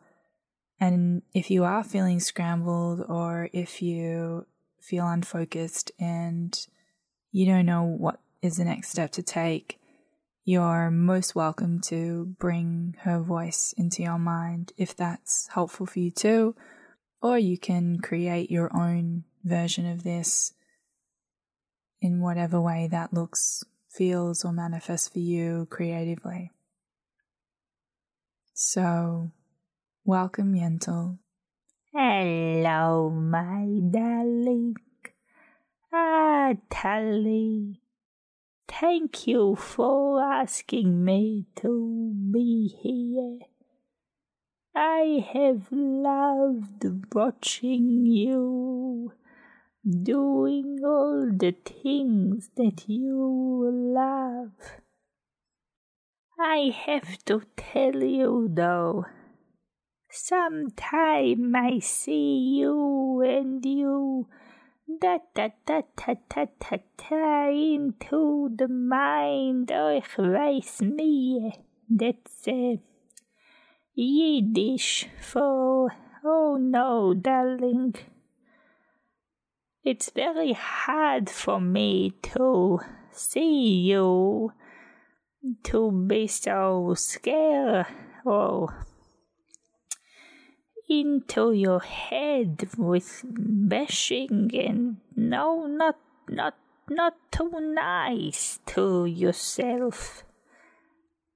And 0.80 1.24
if 1.34 1.50
you 1.50 1.64
are 1.64 1.84
feeling 1.84 2.20
scrambled 2.20 3.04
or 3.08 3.50
if 3.54 3.82
you 3.82 4.46
feel 4.82 5.08
unfocused 5.08 5.92
and 6.00 6.60
you 7.32 7.46
don't 7.46 7.66
know 7.66 7.84
what 7.84 8.20
is 8.42 8.58
the 8.58 8.66
next 8.66 8.90
step 8.90 9.12
to 9.12 9.24
take, 9.24 9.80
you're 10.48 10.90
most 10.90 11.36
welcome 11.36 11.82
to 11.82 12.34
bring 12.40 12.96
her 13.02 13.20
voice 13.20 13.74
into 13.76 14.02
your 14.02 14.18
mind 14.18 14.72
if 14.78 14.96
that's 14.96 15.50
helpful 15.54 15.86
for 15.86 16.00
you 16.00 16.10
too. 16.10 16.56
Or 17.22 17.38
you 17.38 17.58
can 17.58 18.00
create 18.00 18.50
your 18.50 18.74
own 18.74 19.26
version 19.44 19.86
of 19.86 20.04
this 20.06 20.54
in 22.02 22.22
whatever 22.22 22.62
way 22.62 22.88
that 22.90 23.12
looks, 23.12 23.66
feels, 23.90 24.46
or 24.46 24.54
manifests 24.54 25.10
for 25.10 25.20
you 25.20 25.68
creatively. 25.70 26.52
So, 28.54 29.32
welcome, 30.06 30.54
Yentl. 30.54 31.18
Hello, 31.94 33.10
my 33.10 33.82
darling. 33.92 34.78
Ah, 35.92 36.54
Tali. 36.70 37.82
Thank 38.68 39.28
you 39.28 39.56
for 39.56 40.22
asking 40.22 41.04
me 41.04 41.46
to 41.56 42.14
be 42.32 42.68
here. 42.82 43.40
I 44.76 45.26
have 45.34 45.72
loved 45.72 46.86
watching 47.16 48.06
you 48.06 49.14
doing 50.04 50.80
all 50.84 51.32
the 51.32 51.56
things 51.66 52.50
that 52.58 52.88
you 52.88 53.72
love. 53.72 54.52
I 56.40 56.72
have 56.86 57.24
to 57.26 57.42
tell 57.56 58.04
you 58.04 58.50
though, 58.52 59.06
sometime 60.12 61.56
I 61.56 61.80
see 61.80 62.38
you 62.60 63.22
and 63.22 63.66
you 63.66 64.28
da 64.88 65.20
da 65.36 65.50
da 65.66 65.82
da 65.98 66.16
da 66.30 66.46
da 66.60 66.78
da 66.98 67.50
into 67.50 68.50
the 68.56 68.68
mind. 68.70 69.70
Oh, 69.72 69.90
ich 69.90 70.18
weiß 70.18 70.82
nie. 70.82 71.52
That's 71.90 72.48
uh, 72.48 72.78
Yiddish 73.94 75.10
for 75.20 75.90
oh 76.24 76.58
no, 76.58 77.14
darling. 77.14 77.96
It's 79.84 80.10
very 80.10 80.54
hard 80.54 81.30
for 81.30 81.60
me 81.60 82.14
to 82.34 82.80
see 83.12 83.82
you, 83.82 84.52
to 85.64 85.92
be 85.92 86.28
so 86.28 86.94
scared. 86.98 87.88
Oh, 88.26 88.70
into 90.90 91.52
your 91.52 91.82
head 91.82 92.70
with 92.78 93.24
bashing 93.26 94.50
and 94.54 94.98
no, 95.16 95.68
not, 95.68 95.98
not, 96.30 96.56
not 96.90 97.16
too 97.32 97.52
nice 97.60 98.60
to 98.68 99.06
yourself. 99.06 100.24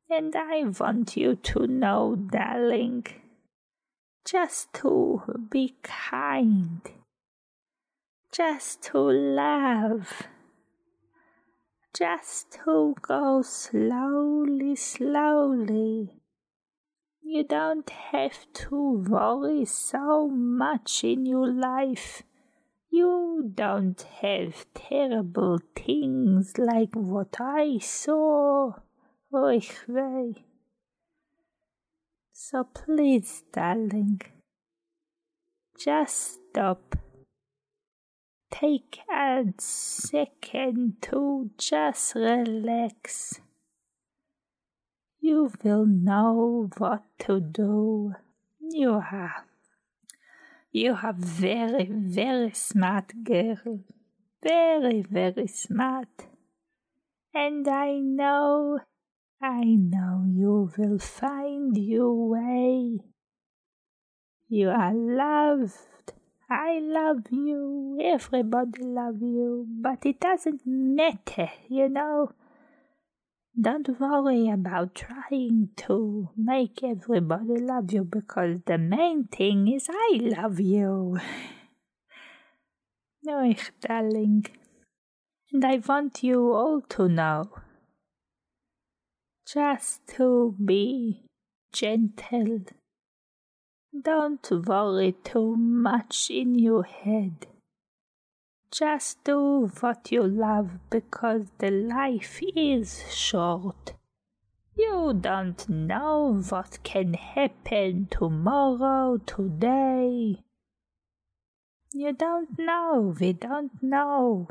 And 0.10 0.36
I 0.36 0.64
want 0.64 1.18
you 1.18 1.36
to 1.36 1.68
know, 1.68 2.16
darling, 2.16 3.06
just 4.26 4.74
to 4.76 5.22
be 5.50 5.76
kind, 5.84 6.82
just 8.32 8.84
to 8.84 9.00
love, 9.00 10.24
just 11.94 12.60
to 12.64 12.96
go 13.02 13.42
slowly, 13.42 14.76
slowly 14.76 16.21
you 17.32 17.46
don't 17.46 17.90
have 18.12 18.46
to 18.54 19.06
worry 19.08 19.64
so 19.64 20.28
much 20.28 21.02
in 21.02 21.26
your 21.26 21.50
life. 21.50 22.24
You 22.90 23.50
don't 23.56 24.02
have 24.22 24.66
terrible 24.74 25.60
things 25.74 26.58
like 26.58 26.94
what 26.94 27.38
I 27.40 27.78
saw. 27.78 28.74
Oy 29.34 29.62
vey. 29.88 30.44
So 32.34 32.66
please, 32.66 33.44
darling, 33.54 34.20
just 35.80 36.34
stop. 36.34 36.98
Take 38.52 39.00
a 39.10 39.46
second 39.58 41.02
to 41.04 41.50
just 41.58 42.14
relax 42.14 43.40
you 45.22 45.52
will 45.64 45.86
know 45.86 46.70
what 46.78 47.04
to 47.20 47.40
do. 47.40 48.14
You 48.60 48.94
are, 48.94 49.46
you 50.72 50.98
are 51.02 51.14
very, 51.14 51.88
very 51.92 52.52
smart 52.52 53.14
girl. 53.24 53.80
Very, 54.42 55.04
very 55.04 55.46
smart. 55.46 56.26
And 57.34 57.68
I 57.68 58.00
know, 58.00 58.80
I 59.40 59.64
know 59.64 60.26
you 60.28 60.72
will 60.76 60.98
find 60.98 61.78
your 61.78 62.28
way. 62.28 62.98
You 64.50 64.70
are 64.70 64.94
loved. 64.94 66.14
I 66.50 66.80
love 66.82 67.28
you. 67.30 68.00
Everybody 68.04 68.84
love 68.84 69.22
you. 69.22 69.68
But 69.70 70.06
it 70.06 70.20
doesn't 70.20 70.62
matter, 70.66 71.52
you 71.70 71.88
know. 71.88 72.34
Don't 73.60 74.00
worry 74.00 74.50
about 74.50 74.96
trying 74.96 75.70
to 75.76 76.30
make 76.38 76.82
everybody 76.84 77.60
love 77.60 77.92
you 77.92 78.06
because 78.06 78.60
the 78.66 78.78
main 78.78 79.26
thing 79.26 79.68
is 79.68 79.90
I 79.90 80.20
love 80.22 80.60
you. 80.60 81.20
No, 83.24 83.54
darling. 83.80 84.48
And 85.52 85.64
I 85.64 85.78
want 85.88 86.24
you 86.24 86.54
all 86.54 86.82
to 86.90 87.08
know. 87.08 87.52
Just 89.46 90.08
to 90.16 90.56
be 90.64 91.26
gentle. 91.72 92.62
Don't 93.94 94.50
worry 94.66 95.14
too 95.24 95.56
much 95.56 96.32
in 96.32 96.58
your 96.58 96.84
head. 96.84 97.46
Just 98.72 99.26
do 99.26 99.70
what 99.82 100.14
you 100.14 100.24
love 100.26 100.80
because 100.90 101.48
the 101.58 101.70
life 101.70 102.40
is 102.56 103.04
short. 103.14 103.96
You 104.78 105.14
don't 105.20 105.68
know 105.68 106.42
what 106.48 106.80
can 106.82 107.16
happen 107.16 108.08
tomorrow, 108.10 109.18
today. 109.18 110.46
You 111.92 112.14
don't 112.14 112.58
know, 112.58 113.14
we 113.20 113.34
don't 113.34 113.84
know. 113.84 114.48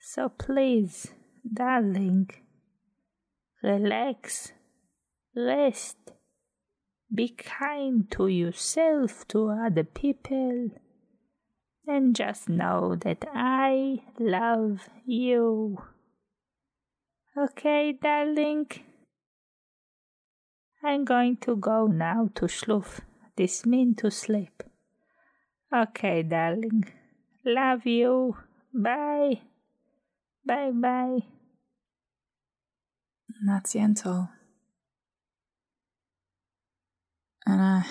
So 0.00 0.30
please, 0.30 1.12
darling, 1.52 2.30
relax, 3.62 4.52
rest, 5.36 5.98
be 7.14 7.28
kind 7.28 8.10
to 8.12 8.26
yourself, 8.28 9.28
to 9.28 9.50
other 9.50 9.84
people 9.84 10.70
and 11.86 12.14
just 12.14 12.48
know 12.48 12.96
that 12.96 13.24
I 13.34 13.98
love 14.18 14.88
you. 15.04 15.78
Okay, 17.36 17.92
darling? 17.92 18.66
I'm 20.84 21.04
going 21.04 21.36
to 21.38 21.56
go 21.56 21.86
now 21.86 22.28
to 22.34 22.46
schluf. 22.46 23.00
This 23.36 23.64
mean 23.64 23.94
to 23.96 24.10
sleep. 24.10 24.62
Okay, 25.74 26.22
darling. 26.22 26.84
Love 27.44 27.86
you. 27.86 28.36
Bye. 28.74 29.40
Bye 30.44 30.70
bye. 30.72 31.20
That's. 33.46 33.74
And 33.74 33.98
I, 37.46 37.84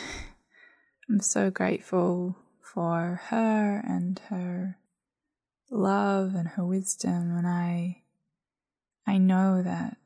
I'm 1.09 1.19
so 1.19 1.49
grateful 1.49 2.35
for 2.73 3.21
her 3.25 3.83
and 3.85 4.19
her 4.29 4.77
love 5.69 6.35
and 6.35 6.49
her 6.49 6.65
wisdom. 6.65 7.35
And 7.35 7.47
I 7.47 8.03
I 9.05 9.17
know 9.17 9.61
that 9.61 9.97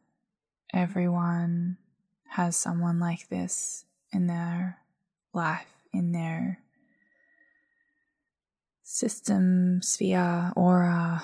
everyone 0.73 1.78
has 2.32 2.56
someone 2.56 2.99
like 2.99 3.30
this 3.30 3.86
in 4.12 4.28
their 4.28 4.80
life 5.34 5.67
in 5.93 6.12
their 6.12 6.60
system 8.84 9.82
sphere 9.82 10.51
aura 10.56 11.21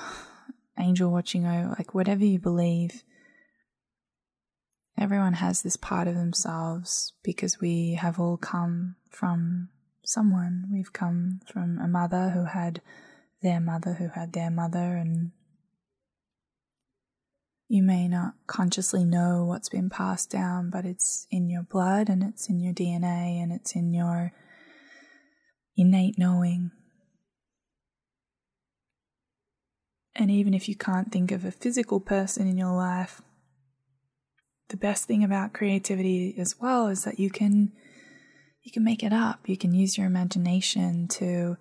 angel 0.77 1.11
watching 1.11 1.45
over 1.45 1.75
like 1.77 1.93
whatever 1.93 2.25
you 2.25 2.39
believe. 2.39 3.03
Everyone 4.97 5.33
has 5.33 5.63
this 5.63 5.77
part 5.77 6.07
of 6.07 6.13
themselves 6.15 7.13
because 7.23 7.59
we 7.59 7.93
have 7.93 8.19
all 8.19 8.37
come 8.37 8.95
from 9.09 9.69
someone. 10.03 10.65
We've 10.71 10.93
come 10.93 11.39
from 11.45 11.79
a 11.79 11.87
mother 11.87 12.29
who 12.29 12.45
had 12.45 12.81
their 13.41 13.59
mother 13.59 13.93
who 13.93 14.09
had 14.09 14.33
their 14.33 14.51
mother, 14.51 14.97
and 14.97 15.31
you 17.67 17.81
may 17.81 18.07
not 18.07 18.33
consciously 18.47 19.03
know 19.03 19.45
what's 19.45 19.69
been 19.69 19.89
passed 19.89 20.29
down, 20.29 20.69
but 20.69 20.85
it's 20.85 21.25
in 21.31 21.49
your 21.49 21.63
blood 21.63 22.09
and 22.09 22.21
it's 22.21 22.49
in 22.49 22.59
your 22.59 22.73
DNA 22.73 23.41
and 23.41 23.51
it's 23.51 23.75
in 23.75 23.93
your 23.93 24.33
innate 25.77 26.19
knowing. 26.19 26.71
And 30.13 30.29
even 30.29 30.53
if 30.53 30.67
you 30.67 30.75
can't 30.75 31.11
think 31.11 31.31
of 31.31 31.45
a 31.45 31.51
physical 31.51 31.99
person 31.99 32.47
in 32.47 32.57
your 32.57 32.75
life, 32.75 33.21
the 34.67 34.77
best 34.77 35.05
thing 35.05 35.23
about 35.23 35.53
creativity 35.53 36.35
as 36.37 36.55
well 36.59 36.87
is 36.87 37.05
that 37.05 37.19
you 37.19 37.29
can 37.29 37.71
you 38.63 38.71
can 38.71 38.83
make 38.83 39.03
it 39.03 39.13
up. 39.13 39.47
You 39.47 39.57
can 39.57 39.73
use 39.73 39.97
your 39.97 40.07
imagination 40.07 41.07
to 41.09 41.57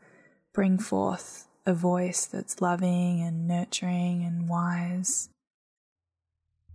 bring 0.52 0.78
forth 0.78 1.46
a 1.66 1.74
voice 1.74 2.26
that's 2.26 2.60
loving 2.60 3.22
and 3.22 3.46
nurturing 3.46 4.24
and 4.24 4.48
wise. 4.48 5.28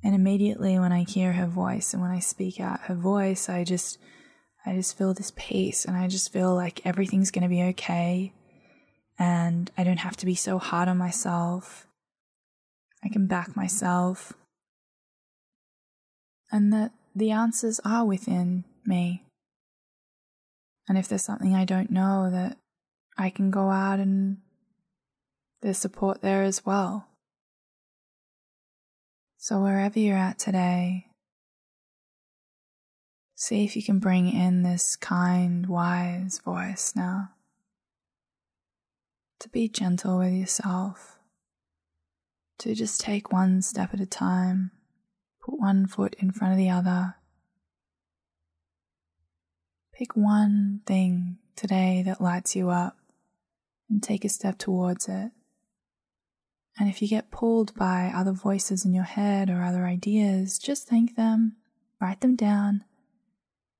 And 0.04 0.14
immediately 0.14 0.78
when 0.80 0.92
I 0.92 1.04
hear 1.04 1.34
her 1.34 1.48
voice 1.48 1.94
and 1.94 2.02
when 2.02 2.12
I 2.12 2.20
speak 2.20 2.60
out 2.60 2.82
her 2.82 2.96
voice, 2.96 3.50
I 3.50 3.64
just 3.64 3.98
I 4.66 4.74
just 4.74 4.98
feel 4.98 5.14
this 5.14 5.32
peace 5.36 5.86
and 5.86 5.96
I 5.96 6.08
just 6.08 6.34
feel 6.34 6.56
like 6.56 6.86
everything's 6.86 7.32
going 7.32 7.44
to 7.44 7.50
be 7.50 7.64
okay 7.64 8.34
and 9.18 9.72
I 9.78 9.84
don't 9.84 9.98
have 9.98 10.18
to 10.18 10.26
be 10.26 10.36
so 10.36 10.58
hard 10.58 10.88
on 10.88 10.98
myself. 10.98 11.88
I 13.04 13.10
can 13.10 13.28
back 13.28 13.56
myself. 13.56 14.34
And 16.52 16.74
that 16.74 16.92
the 17.16 17.32
answers 17.32 17.80
are 17.86 18.06
within 18.06 18.66
me. 18.86 19.25
And 20.88 20.98
if 20.98 21.08
there's 21.08 21.24
something 21.24 21.56
I 21.56 21.66
don't 21.66 21.92
know, 21.92 22.30
that 22.32 22.58
I 23.18 23.30
can 23.30 23.50
go 23.50 23.70
out 23.70 24.00
and 24.00 24.38
there's 25.62 25.78
support 25.78 26.22
there 26.22 26.44
as 26.44 26.66
well. 26.66 27.08
So, 29.38 29.62
wherever 29.62 30.00
you're 30.00 30.18
at 30.18 30.40
today, 30.40 31.08
see 33.36 33.64
if 33.64 33.76
you 33.76 33.84
can 33.84 34.00
bring 34.00 34.32
in 34.32 34.64
this 34.64 34.96
kind, 34.96 35.68
wise 35.68 36.40
voice 36.44 36.94
now. 36.96 37.30
To 39.40 39.50
be 39.50 39.68
gentle 39.68 40.20
with 40.20 40.34
yourself, 40.34 41.20
to 42.60 42.74
just 42.74 43.02
take 43.02 43.32
one 43.32 43.62
step 43.62 43.94
at 43.94 44.00
a 44.00 44.06
time, 44.06 44.72
put 45.44 45.60
one 45.60 45.86
foot 45.86 46.16
in 46.20 46.32
front 46.32 46.54
of 46.54 46.58
the 46.58 46.70
other 46.70 47.16
Pick 49.98 50.18
one 50.18 50.82
thing 50.86 51.38
today 51.56 52.04
that 52.06 52.20
lights 52.20 52.54
you 52.54 52.70
up 52.70 52.98
and 53.90 54.04
take 54.04 54.26
a 54.26 54.30
step 54.30 54.58
towards 54.58 55.08
it. 55.08 55.32
And 56.78 56.90
if 56.90 57.02
you 57.02 57.08
get 57.08 57.32
pulled 57.32 57.74
by 57.76 58.12
other 58.14 58.34
voices 58.34 58.84
in 58.84 58.94
your 58.94 59.06
head 59.06 59.50
or 59.50 59.64
other 59.64 59.86
ideas, 59.86 60.60
just 60.60 60.86
thank 60.90 61.16
them, 61.16 61.56
write 62.02 62.20
them 62.20 62.36
down, 62.36 62.84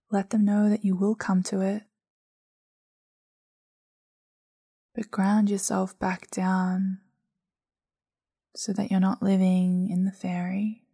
let 0.10 0.30
them 0.30 0.46
know 0.46 0.70
that 0.70 0.86
you 0.86 0.96
will 0.96 1.16
come 1.16 1.44
to 1.44 1.60
it. 1.60 1.84
But 4.96 5.12
ground 5.12 5.50
yourself 5.50 6.00
back 6.00 6.32
down 6.32 7.00
so 8.56 8.72
that 8.72 8.90
you're 8.90 9.02
not 9.02 9.22
living 9.22 9.90
in 9.92 10.06
the 10.06 10.14
fairy. 10.14 10.86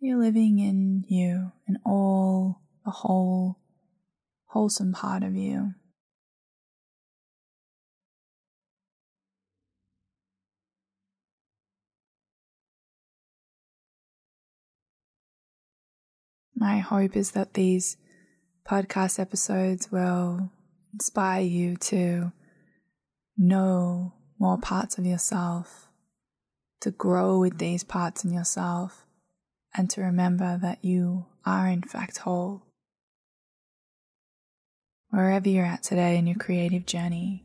You're 0.00 0.18
living 0.18 0.58
in 0.58 1.04
you, 1.06 1.52
in 1.68 1.78
all 1.86 2.60
the 2.84 2.90
whole 2.90 3.61
wholesome 4.52 4.92
part 4.92 5.22
of 5.22 5.34
you. 5.34 5.72
My 16.54 16.80
hope 16.80 17.16
is 17.16 17.30
that 17.30 17.54
these 17.54 17.96
podcast 18.68 19.18
episodes 19.18 19.90
will 19.90 20.50
inspire 20.92 21.40
you 21.40 21.76
to 21.76 22.32
know 23.38 24.12
more 24.38 24.58
parts 24.58 24.98
of 24.98 25.06
yourself, 25.06 25.88
to 26.82 26.90
grow 26.90 27.38
with 27.38 27.56
these 27.56 27.84
parts 27.84 28.22
in 28.22 28.34
yourself, 28.34 29.06
and 29.74 29.88
to 29.88 30.02
remember 30.02 30.58
that 30.60 30.84
you 30.84 31.24
are 31.46 31.68
in 31.68 31.80
fact 31.80 32.18
whole 32.18 32.71
wherever 35.12 35.48
you're 35.48 35.66
at 35.66 35.82
today 35.82 36.16
in 36.16 36.26
your 36.26 36.38
creative 36.38 36.86
journey, 36.86 37.44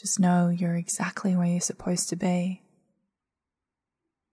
just 0.00 0.18
know 0.18 0.48
you're 0.48 0.76
exactly 0.76 1.36
where 1.36 1.46
you're 1.46 1.60
supposed 1.60 2.08
to 2.08 2.16
be. 2.16 2.62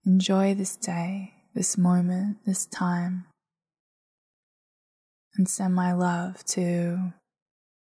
Enjoy 0.05 0.53
this 0.53 0.75
day, 0.77 1.33
this 1.53 1.77
moment, 1.77 2.37
this 2.45 2.65
time, 2.65 3.25
and 5.35 5.47
send 5.47 5.75
my 5.75 5.93
love 5.93 6.43
to 6.45 7.13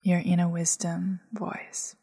your 0.01 0.21
inner 0.25 0.49
wisdom 0.49 1.19
voice. 1.31 1.95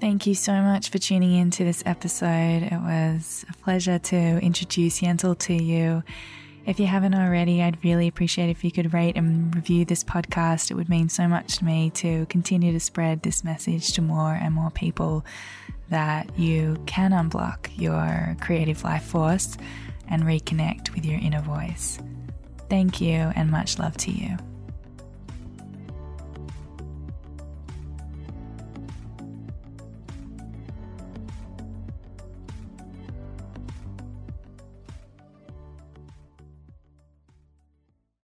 Thank 0.00 0.26
you 0.26 0.34
so 0.34 0.52
much 0.62 0.88
for 0.88 0.98
tuning 0.98 1.34
in 1.34 1.50
to 1.50 1.64
this 1.64 1.82
episode. 1.84 2.62
It 2.62 2.80
was 2.80 3.44
a 3.50 3.52
pleasure 3.54 3.98
to 3.98 4.16
introduce 4.16 5.00
Yentl 5.00 5.38
to 5.40 5.54
you 5.54 6.02
if 6.70 6.78
you 6.78 6.86
haven't 6.86 7.16
already, 7.16 7.60
I'd 7.60 7.84
really 7.84 8.06
appreciate 8.06 8.48
if 8.48 8.62
you 8.62 8.70
could 8.70 8.94
rate 8.94 9.16
and 9.16 9.52
review 9.54 9.84
this 9.84 10.04
podcast. 10.04 10.70
It 10.70 10.74
would 10.74 10.88
mean 10.88 11.08
so 11.08 11.26
much 11.26 11.58
to 11.58 11.64
me 11.64 11.90
to 11.96 12.26
continue 12.26 12.72
to 12.72 12.78
spread 12.78 13.22
this 13.22 13.42
message 13.42 13.92
to 13.94 14.02
more 14.02 14.34
and 14.34 14.54
more 14.54 14.70
people 14.70 15.24
that 15.88 16.38
you 16.38 16.80
can 16.86 17.10
unblock 17.10 17.70
your 17.76 18.36
creative 18.40 18.84
life 18.84 19.02
force 19.02 19.56
and 20.08 20.22
reconnect 20.22 20.94
with 20.94 21.04
your 21.04 21.18
inner 21.18 21.42
voice. 21.42 21.98
Thank 22.68 23.00
you 23.00 23.14
and 23.14 23.50
much 23.50 23.80
love 23.80 23.96
to 23.98 24.12
you. 24.12 24.36